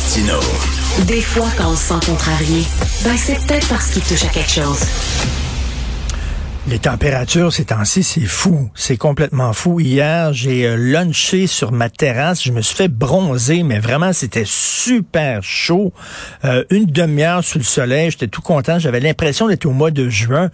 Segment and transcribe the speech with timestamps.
[0.00, 0.40] Martino.
[1.06, 2.64] Des fois, quand on se sent contrarié,
[3.04, 4.80] ben c'est peut-être parce qu'il touche à quelque chose.
[6.68, 8.70] Les températures ces temps-ci, c'est fou.
[8.74, 9.78] C'est complètement fou.
[9.78, 12.42] Hier, j'ai euh, lunché sur ma terrasse.
[12.42, 15.92] Je me suis fait bronzer, mais vraiment, c'était super chaud.
[16.46, 18.78] Euh, une demi-heure sous le soleil, j'étais tout content.
[18.78, 20.48] J'avais l'impression d'être au mois de juin.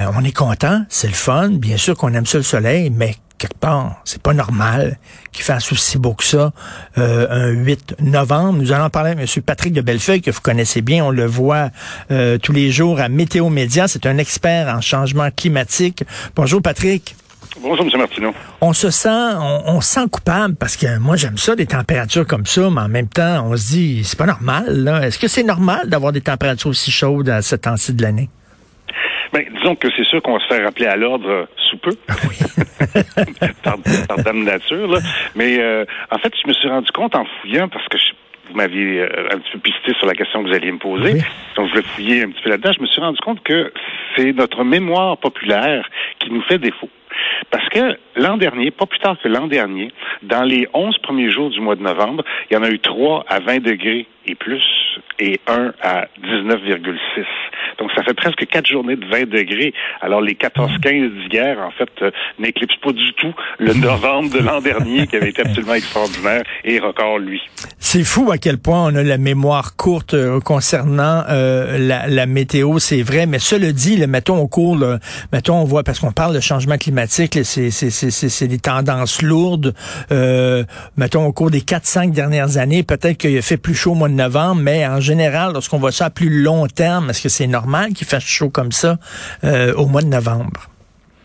[0.00, 1.50] Euh, on est content, c'est le fun.
[1.50, 4.98] Bien sûr qu'on aime ça le soleil, mais quelque part, c'est pas normal
[5.32, 6.52] qu'il fasse aussi beau que ça
[6.98, 8.58] euh, un 8 novembre.
[8.58, 9.42] Nous allons parler avec M.
[9.42, 11.04] Patrick de Bellefeuille, que vous connaissez bien.
[11.04, 11.70] On le voit
[12.10, 13.88] euh, tous les jours à Météo Média.
[13.88, 16.04] C'est un expert en changement climatique.
[16.36, 17.16] Bonjour, Patrick.
[17.62, 17.98] Bonjour, M.
[17.98, 18.34] Martineau.
[18.60, 22.46] On se sent, on, on sent coupable parce que moi j'aime ça des températures comme
[22.46, 25.00] ça, mais en même temps on se dit c'est pas normal.
[25.02, 28.28] Est-ce que c'est normal d'avoir des températures aussi chaudes à ce temps-ci de l'année?
[29.32, 31.92] Ben, disons que c'est sûr qu'on va se faire rappeler à l'ordre euh, sous peu.
[32.08, 32.36] Ah oui.
[33.62, 33.76] par,
[34.08, 34.98] par dame nature, là.
[35.36, 38.12] Mais euh, en fait, je me suis rendu compte en fouillant parce que je,
[38.48, 41.12] vous m'aviez euh, un petit peu pisté sur la question que vous alliez me poser.
[41.14, 41.22] Oui.
[41.56, 42.72] Donc, je vais fouiller un petit peu là-dedans.
[42.76, 43.72] Je me suis rendu compte que
[44.16, 46.88] c'est notre mémoire populaire qui nous fait défaut.
[47.50, 51.50] Parce que l'an dernier, pas plus tard que l'an dernier, dans les 11 premiers jours
[51.50, 54.62] du mois de novembre, il y en a eu 3 à 20 degrés et plus
[55.18, 57.24] et 1 à 19,6.
[57.78, 59.72] Donc, ça fait presque 4 journées de 20 degrés.
[60.00, 64.60] Alors, les 14-15 d'hier, en fait, euh, n'éclipsent pas du tout le novembre de l'an
[64.60, 67.40] dernier qui avait été absolument extraordinaire et record, lui.
[67.78, 72.26] C'est fou à quel point on a la mémoire courte euh, concernant euh, la, la,
[72.26, 73.26] météo, c'est vrai.
[73.26, 74.98] Mais cela dit, le mettons au cours, là,
[75.32, 79.74] mettons on voit parce qu'on parle de changement climatique, c'est des tendances lourdes.
[80.10, 80.64] Euh,
[80.96, 84.08] mettons au cours des 4-5 dernières années, peut-être qu'il a fait plus chaud au mois
[84.08, 87.46] de novembre, mais en général, lorsqu'on voit ça à plus long terme, est-ce que c'est
[87.46, 88.98] normal qu'il fasse chaud comme ça
[89.44, 90.68] euh, au mois de novembre?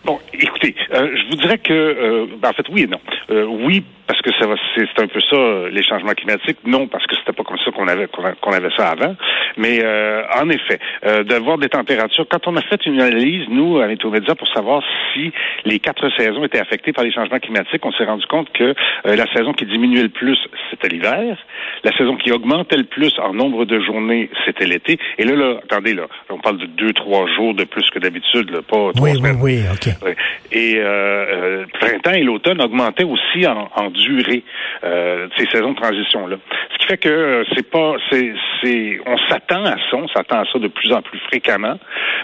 [0.04, 3.00] Bon, écoutez, euh, je vous dirais que, euh, ben, en fait, oui et non.
[3.30, 6.58] Euh, oui, parce que ça va, c'est, un peu ça les changements climatiques.
[6.66, 9.16] Non, parce que c'était pas comme ça qu'on avait qu'on avait ça avant.
[9.58, 12.28] Mais euh, en effet, euh, d'avoir des températures.
[12.30, 14.84] Quand on a fait une analyse, nous à Météo Média, pour savoir
[15.14, 15.32] si
[15.66, 19.16] les quatre saisons étaient affectées par les changements climatiques, on s'est rendu compte que euh,
[19.16, 20.38] la saison qui diminuait le plus,
[20.70, 21.38] c'était l'hiver.
[21.84, 25.00] La saison qui augmentait le plus en nombre de journées, c'était l'été.
[25.18, 28.52] Et là, là, attendez, là, on parle de deux, trois jours de plus que d'habitude,
[28.70, 29.40] pas trois Oui, semaines.
[29.42, 30.12] oui, oui, OK.
[30.52, 34.44] Et euh, euh, le printemps et l'automne augmentaient aussi en, en durée
[34.84, 36.38] euh, ces saisons de transition là.
[36.74, 40.42] Ce qui fait que euh, c'est pas, c'est, c'est, on s'attend à ça, on s'attend
[40.42, 41.78] à ça de plus en plus fréquemment,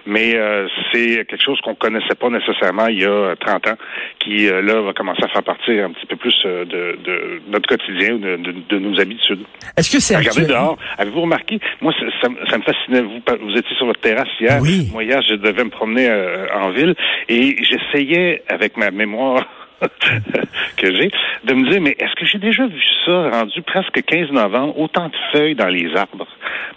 [0.05, 3.77] mais euh, c'est quelque chose qu'on connaissait pas nécessairement il y a 30 ans,
[4.19, 7.41] qui euh, là va commencer à faire partie un petit peu plus euh, de, de
[7.50, 9.41] notre quotidien, de, de, de nos habitudes.
[9.77, 10.77] Est-ce que c'est Regardez actuel- dehors.
[10.97, 11.59] Avez-vous remarqué?
[11.81, 13.01] Moi, ça, ça, ça me fascinait.
[13.01, 14.59] Vous, vous étiez sur votre terrasse hier.
[14.61, 14.89] Oui.
[14.91, 16.94] Moi, hier, je devais me promener euh, en ville
[17.29, 19.46] et j'essayais, avec ma mémoire
[20.78, 21.12] que j'ai,
[21.44, 25.07] de me dire, mais est-ce que j'ai déjà vu ça rendu presque 15 novembre, autant
[25.07, 26.28] de feuilles dans les arbres?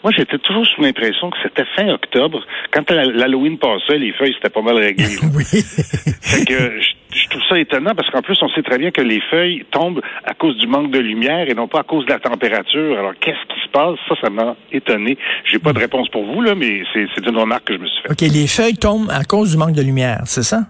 [0.03, 2.41] Moi, j'étais toujours sous l'impression que c'était fin octobre.
[2.73, 5.05] Quand l'Halloween passait, les feuilles, c'était pas mal réglé.
[5.35, 5.45] Oui.
[5.45, 6.81] Fait que
[7.11, 10.01] je, trouve ça étonnant parce qu'en plus, on sait très bien que les feuilles tombent
[10.25, 12.99] à cause du manque de lumière et non pas à cause de la température.
[12.99, 13.99] Alors, qu'est-ce qui se passe?
[14.09, 15.19] Ça, ça m'a étonné.
[15.51, 17.87] J'ai pas de réponse pour vous, là, mais c'est c'est une remarque que je me
[17.87, 18.13] suis faite.
[18.13, 20.61] OK, les feuilles tombent à cause du manque de lumière, c'est ça?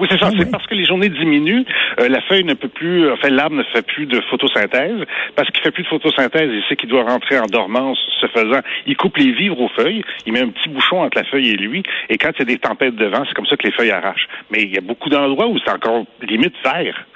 [0.00, 0.28] Oui, c'est ça.
[0.28, 0.50] Ah c'est oui.
[0.50, 1.64] parce que les journées diminuent,
[2.00, 5.04] euh, la feuille ne peut plus, enfin l'arbre ne fait plus de photosynthèse.
[5.36, 7.98] Parce qu'il fait plus de photosynthèse, il sait qu'il doit rentrer en dormance.
[8.18, 11.24] Ce faisant, il coupe les vivres aux feuilles, il met un petit bouchon entre la
[11.24, 11.82] feuille et lui.
[12.08, 13.90] Et quand il y a des tempêtes de vent, c'est comme ça que les feuilles
[13.90, 14.28] arrachent.
[14.50, 17.06] Mais il y a beaucoup d'endroits où c'est encore limite vert.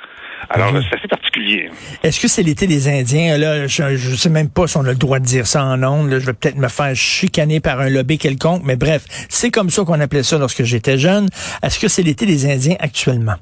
[0.51, 1.71] Alors, c'est assez particulier.
[2.03, 3.37] Est-ce que c'est l'été des Indiens?
[3.39, 5.83] Là, je, je sais même pas si on a le droit de dire ça en
[5.83, 6.11] ondes.
[6.11, 6.19] là.
[6.19, 9.85] Je vais peut-être me faire chicaner par un lobby quelconque, mais bref, c'est comme ça
[9.85, 11.29] qu'on appelait ça lorsque j'étais jeune.
[11.63, 13.35] Est-ce que c'est l'été des Indiens actuellement?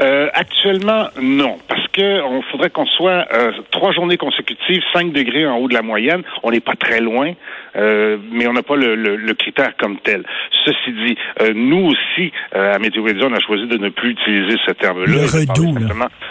[0.00, 5.46] Euh, actuellement, non, parce que on faudrait qu'on soit euh, trois journées consécutives, 5 degrés
[5.46, 6.22] en haut de la moyenne.
[6.42, 7.32] On n'est pas très loin,
[7.76, 10.24] euh, mais on n'a pas le, le- le critère comme tel.
[10.64, 14.56] Ceci dit, euh, nous aussi, euh, à Météo on a choisi de ne plus utiliser
[14.66, 15.06] ce terme-là.
[15.06, 15.46] Le et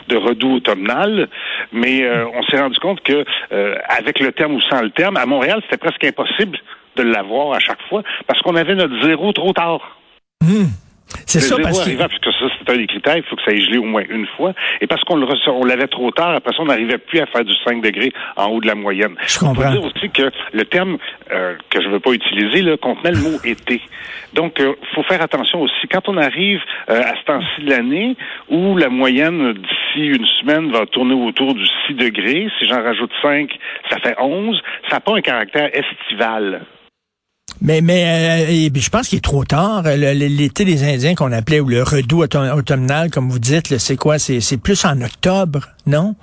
[0.08, 0.20] de là.
[0.20, 1.28] redout automnal,
[1.72, 5.18] mais euh, on s'est rendu compte que euh, avec le terme ou sans le terme,
[5.18, 6.58] à Montréal, c'était presque impossible
[6.96, 9.98] de l'avoir à chaque fois parce qu'on avait notre zéro trop tard.
[10.42, 10.66] Hmm.
[11.26, 11.90] C'est ça parce que...
[11.90, 14.28] arrivant, ça, c'est un des critères, il faut que ça ait gelé au moins une
[14.38, 14.54] fois.
[14.82, 17.54] Et parce qu'on on l'avait trop tard, après ça, on n'arrivait plus à faire du
[17.66, 19.16] 5 degrés en haut de la moyenne.
[19.28, 19.72] Je On peut comprends.
[19.72, 20.98] dire aussi que le terme
[21.32, 23.82] euh, que je ne veux pas utiliser là, contenait le mot été.
[24.34, 25.88] Donc, il faut faire attention aussi.
[25.92, 28.16] Quand on arrive euh, à ce temps-ci de l'année,
[28.50, 33.12] où la moyenne d'ici une semaine va tourner autour du 6 degrés, si j'en rajoute
[33.22, 33.50] 5,
[33.90, 36.62] ça fait 11, ça n'a pas un caractère estival.
[37.66, 39.84] Mais, mais euh, je pense qu'il est trop tard.
[39.84, 44.20] L'été des Indiens qu'on appelait, ou le redout autom- automnal, comme vous dites, c'est quoi?
[44.20, 45.70] C'est plus en octobre.
[45.86, 46.16] Non?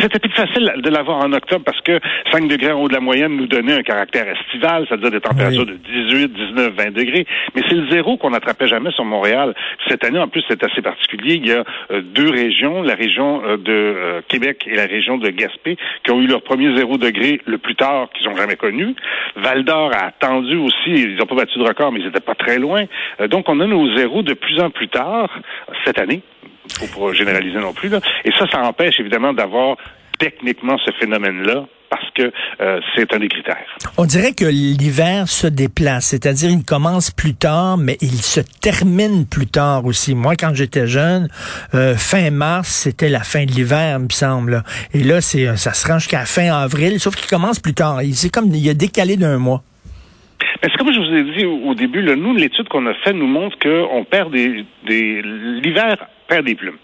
[0.00, 2.00] C'était plus facile de l'avoir en octobre parce que
[2.32, 5.64] 5 degrés en haut de la moyenne nous donnait un caractère estival, c'est-à-dire des températures
[5.64, 7.26] de 18, 19, 20 degrés.
[7.54, 9.54] Mais c'est le zéro qu'on n'attrapait jamais sur Montréal.
[9.88, 11.34] Cette année, en plus, c'est assez particulier.
[11.34, 15.18] Il y a euh, deux régions, la région euh, de euh, Québec et la région
[15.18, 18.56] de Gaspé, qui ont eu leur premier zéro degré le plus tard qu'ils ont jamais
[18.56, 18.94] connu.
[19.36, 20.90] Val d'Or a attendu aussi.
[20.90, 22.84] Ils n'ont pas battu de record, mais ils n'étaient pas très loin.
[23.28, 25.30] donc, on a nos zéros de plus en plus tard
[25.84, 26.22] cette année
[26.72, 27.88] faut pas généraliser non plus.
[27.88, 28.00] Là.
[28.24, 29.76] Et ça, ça empêche évidemment d'avoir
[30.18, 33.64] techniquement ce phénomène-là parce que euh, c'est un des critères.
[33.96, 39.26] On dirait que l'hiver se déplace, c'est-à-dire il commence plus tard, mais il se termine
[39.26, 40.14] plus tard aussi.
[40.14, 41.28] Moi, quand j'étais jeune,
[41.74, 44.62] euh, fin mars, c'était la fin de l'hiver, me semble.
[44.94, 48.00] Et là, c'est ça se rend jusqu'à fin avril, sauf qu'il commence plus tard.
[48.12, 49.62] C'est comme il a décalé d'un mois.
[50.62, 53.26] Mais c'est comme je vous ai dit au, début, nous, l'étude qu'on a faite nous
[53.26, 55.96] montre qu'on perd des, des l'hiver
[56.26, 56.78] perd des plumes.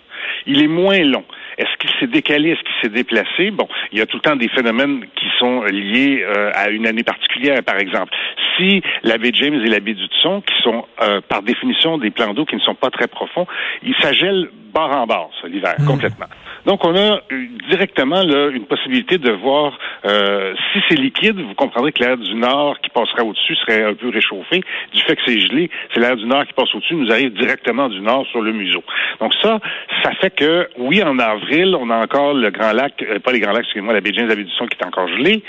[0.47, 1.25] Il est moins long.
[1.59, 2.51] Est-ce qu'il s'est décalé?
[2.51, 3.51] Est-ce qu'il s'est déplacé?
[3.51, 6.87] Bon, il y a tout le temps des phénomènes qui sont liés euh, à une
[6.87, 8.13] année particulière, par exemple.
[8.57, 12.11] Si la baie James et la baie du Tson, qui sont euh, par définition des
[12.11, 13.47] plans d'eau qui ne sont pas très profonds,
[13.83, 15.87] ils s'agèlent bord en bord, l'hiver, mmh.
[15.87, 16.27] complètement.
[16.65, 21.55] Donc, on a euh, directement là, une possibilité de voir euh, si c'est liquide, vous
[21.55, 24.63] comprendrez que l'air du nord qui passera au-dessus serait un peu réchauffé.
[24.93, 27.89] Du fait que c'est gelé, c'est l'air du nord qui passe au-dessus, nous arrive directement
[27.89, 28.83] du nord sur le museau.
[29.21, 29.59] Donc ça,
[30.03, 31.43] ça fait que, oui, en avril,
[31.75, 34.29] on a encore le Grand Lac, euh, pas les Grands Lacs, excusez-moi, la baie James,
[34.29, 35.43] qui est encore gelée.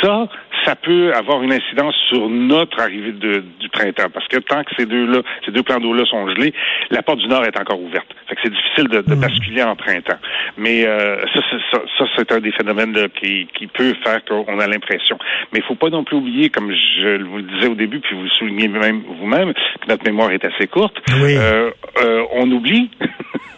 [0.00, 0.28] Ça,
[0.64, 4.10] ça peut avoir une incidence sur notre arrivée de, du printemps.
[4.12, 6.52] Parce que tant que ces deux-là, ces deux plans d'eau-là sont gelés,
[6.90, 8.06] la porte du Nord est encore ouverte.
[8.28, 9.20] Fait que c'est difficile de, de, hmm.
[9.20, 10.18] basculer en printemps.
[10.56, 11.40] Mais euh, ça,
[11.70, 15.18] ça, ça c'est un des phénomènes qui, qui peut faire qu'on a l'impression.
[15.52, 18.16] Mais il faut pas non plus oublier, comme je vous le disais au début, puis
[18.16, 20.96] vous le soulignez même vous-même, que notre mémoire est assez courte.
[21.12, 21.70] Euh,
[22.02, 22.90] euh, on oublie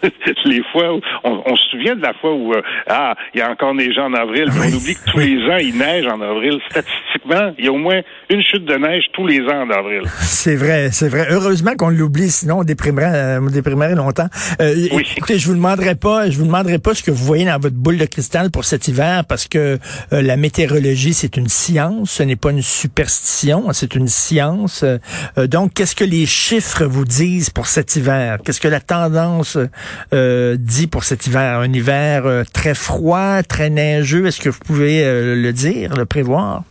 [0.45, 3.49] les fois où on, se souvient de la fois où euh, ah il y a
[3.49, 6.59] encore neigé en avril, mais on oublie que tous les ans il neige en avril.
[6.69, 10.01] Statistiquement, il y a au moins une chute de neige tous les ans en avril.
[10.21, 11.25] C'est vrai, c'est vrai.
[11.31, 14.27] Heureusement qu'on l'oublie, sinon on déprimerait, on déprimerait longtemps.
[14.61, 14.75] Euh,
[15.17, 17.75] écoutez, je vous demanderai pas, je vous demanderai pas ce que vous voyez dans votre
[17.75, 19.79] boule de cristal pour cet hiver, parce que
[20.13, 24.85] euh, la météorologie c'est une science, ce n'est pas une superstition, c'est une science.
[25.37, 28.37] donc, qu'est-ce que les chiffres vous disent pour cet hiver?
[28.43, 29.57] Qu'est-ce que la tendance
[30.13, 31.59] euh, dit pour cet hiver?
[31.59, 34.25] Un hiver euh, très froid, très neigeux.
[34.25, 36.63] Est-ce que vous pouvez euh, le dire, le prévoir?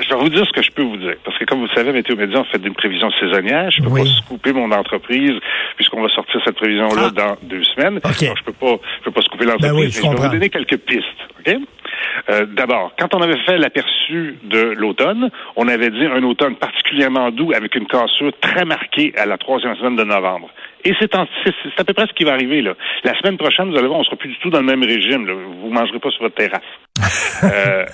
[0.00, 1.14] Je vais vous dire ce que je peux vous dire.
[1.24, 3.70] Parce que comme vous savez, Météo Média, on fait une prévision saisonnière.
[3.70, 5.38] Je ne peux pas couper mon entreprise
[5.76, 7.10] puisqu'on va sortir cette prévision-là ah.
[7.10, 8.00] dans deux semaines.
[8.04, 10.00] je peux pas, je peux pas couper l'entreprise.
[10.02, 11.04] Ben je, vais vous donner quelques pistes.
[12.56, 17.52] D'abord, quand on avait fait l'aperçu de l'automne, on avait dit un automne particulièrement doux
[17.54, 20.50] avec une cassure très marquée à la troisième semaine de novembre.
[20.84, 22.60] Et c'est à peu près ce qui va arriver.
[22.60, 22.74] Là.
[23.04, 25.26] La semaine prochaine, vous allez voir, on sera plus du tout dans le même régime.
[25.26, 25.32] Là.
[25.32, 26.62] Vous mangerez pas sur votre terrasse.
[27.44, 27.84] euh,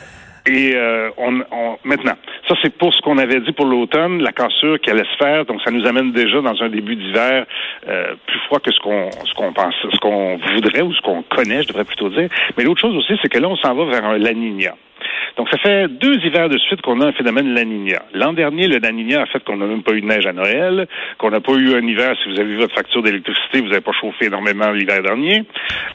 [0.46, 2.14] et euh, on, on, maintenant,
[2.48, 5.44] ça c'est pour ce qu'on avait dit pour l'automne, la cassure qui allait se faire.
[5.44, 7.46] Donc ça nous amène déjà dans un début d'hiver
[7.88, 11.22] euh, plus froid que ce qu'on ce qu'on pense, ce qu'on voudrait ou ce qu'on
[11.22, 12.28] connaît, je devrais plutôt dire.
[12.56, 14.32] Mais l'autre chose aussi, c'est que là on s'en va vers un La
[15.36, 18.02] donc, ça fait deux hivers de suite qu'on a un phénomène La Nina.
[18.14, 20.32] L'an dernier, le La Nina a fait qu'on n'a même pas eu de neige à
[20.32, 20.86] Noël,
[21.18, 23.80] qu'on n'a pas eu un hiver, si vous avez vu votre facture d'électricité, vous n'avez
[23.80, 25.44] pas chauffé énormément l'hiver dernier.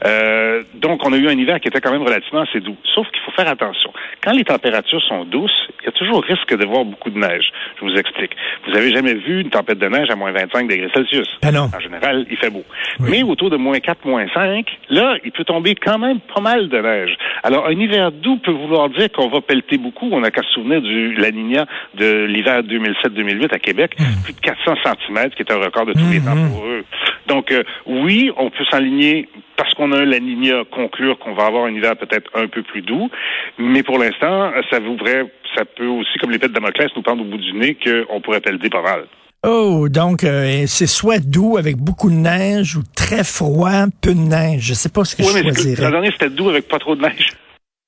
[0.04, 2.76] Euh, donc, on a eu un hiver qui était quand même relativement assez doux.
[2.94, 3.92] Sauf qu'il faut faire attention.
[4.22, 7.50] Quand les températures sont douces, il y a toujours risque de voir beaucoup de neige.
[7.78, 8.32] Je vous explique.
[8.66, 11.28] Vous avez jamais vu une tempête de neige à moins 25 degrés Celsius?
[11.42, 11.70] Ah non.
[11.74, 12.64] En général, il fait beau.
[13.00, 16.68] Mais autour de moins 4, moins 5, là, il peut tomber quand même pas mal
[16.68, 17.16] de neige.
[17.42, 20.08] Alors, un hiver doux peut vouloir dire qu'on va pelleter beaucoup.
[20.12, 24.22] On n'a qu'à se souvenir du La Nina de l'hiver 2007-2008 à Québec, hmm.
[24.24, 26.50] plus de 400 cm, qui est un record de tous les hmm, temps hmm.
[26.50, 26.84] pour eux.
[27.26, 31.46] Donc, euh, oui, on peut s'aligner parce qu'on a un La Nina conclure qu'on va
[31.46, 33.10] avoir un hiver peut-être un peu plus doux,
[33.58, 35.24] mais pour l'instant, ça voudrait,
[35.56, 38.40] ça peut aussi, comme les de Damoclès, nous prendre au bout du nez qu'on pourrait
[38.40, 39.04] pelleter pas mal.
[39.46, 44.18] Oh, donc euh, c'est soit doux avec beaucoup de neige ou très froid, peu de
[44.18, 44.62] neige.
[44.62, 45.84] Je sais pas ce que je choisirais.
[45.84, 47.28] L'an dernier, c'était doux avec pas trop de neige.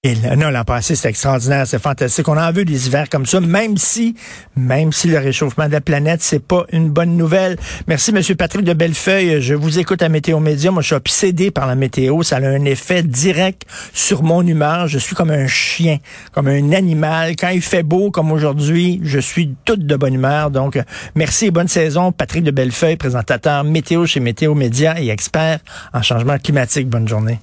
[0.04, 2.28] Et là, non, l'an passé, c'est extraordinaire, c'est fantastique.
[2.28, 4.14] On en veut des hivers comme ça, même si,
[4.54, 7.56] même si le réchauffement de la planète, c'est pas une bonne nouvelle.
[7.88, 9.42] Merci, Monsieur Patrick de Bellefeuille.
[9.42, 10.70] Je vous écoute à Météo Média.
[10.70, 12.22] Moi, je suis obsédé par la météo.
[12.22, 14.86] Ça a un effet direct sur mon humeur.
[14.86, 15.98] Je suis comme un chien,
[16.30, 17.34] comme un animal.
[17.34, 20.52] Quand il fait beau, comme aujourd'hui, je suis toute de bonne humeur.
[20.52, 20.78] Donc,
[21.16, 22.12] merci et bonne saison.
[22.12, 25.58] Patrick de Bellefeuille, présentateur météo chez Météo Média et expert
[25.92, 26.88] en changement climatique.
[26.88, 27.40] Bonne journée.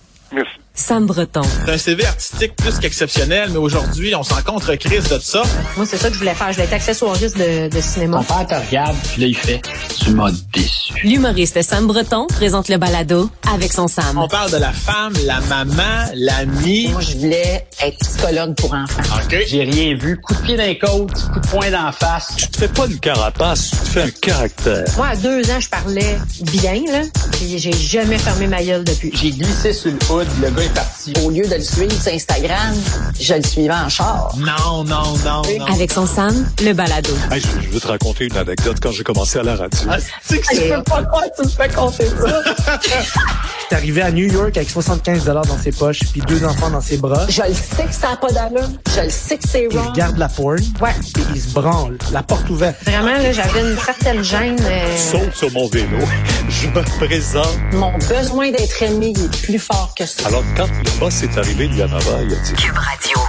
[0.76, 1.42] Sam Breton.
[1.66, 5.42] C'est un CV artistique plus qu'exceptionnel, mais aujourd'hui, on s'en contre crise de ça.
[5.78, 6.50] Moi, c'est ça que je voulais faire.
[6.50, 8.18] Je voulais être accessoiriste de, de cinéma.
[8.18, 9.62] Mon père te regarde, puis là, il fait
[10.00, 10.94] «Tu m'as déçu».
[11.04, 14.18] L'humoriste Sam Breton présente le balado avec son Sam.
[14.18, 16.90] On parle de la femme, la maman, l'amie.
[16.90, 19.02] Moi, je voulais être psychologue pour enfants.
[19.24, 19.38] OK.
[19.48, 20.20] J'ai rien vu.
[20.20, 22.34] Coup de pied dans les côtes, coup de poing d'en face.
[22.38, 24.84] Tu te fais pas une carapace, tu te fais un caractère.
[24.98, 26.18] Moi, à deux ans, je parlais
[26.52, 27.02] bien, là.
[27.32, 29.12] Puis j'ai jamais fermé ma gueule depuis.
[29.16, 31.14] J'ai glissé sur le hood, le gars est parti.
[31.24, 32.76] Au lieu de le suivre sur Instagram,
[33.20, 34.34] je le suivais en char.
[34.38, 35.66] Non, non, non, non.
[35.66, 37.12] Avec son Sam, le balado.
[37.32, 39.80] Hey, je, je veux te raconter une anecdote quand j'ai commencé à la radio.
[39.90, 40.70] Ah, c'est que c'est...
[40.84, 42.42] pas croire que tu me fais compter ça.
[43.72, 46.82] est arrivé à New York avec 75 dollars dans ses poches puis deux enfants dans
[46.82, 47.26] ses bras.
[47.30, 48.70] Je le sais que ça n'a pas d'allure.
[48.96, 49.90] Je le sais que c'est Il wrong.
[49.92, 50.60] regarde la porn.
[50.82, 50.92] Ouais.
[51.18, 51.98] Et il se branle.
[52.12, 52.76] La porte ouverte.
[52.86, 54.58] Vraiment, là, j'avais une certaine gêne.
[54.62, 55.98] euh, Saute sur mon vélo,
[56.50, 57.58] je me présente.
[57.74, 60.28] Mon besoin d'être aimé il est plus fort que ça.
[60.28, 62.54] Alors quand le boss est arrivé, il a dit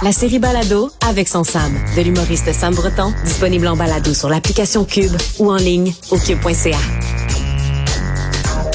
[0.03, 1.73] La série balado avec son Sam.
[1.95, 6.77] De l'humoriste Sam Breton, disponible en balado sur l'application Cube ou en ligne au cube.ca.